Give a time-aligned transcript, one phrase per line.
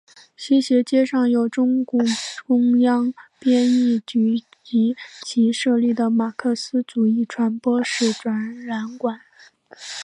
[0.35, 2.01] 西斜街上有中共
[2.47, 9.21] 中央编译局及其设立的马克思主义传播史展览馆。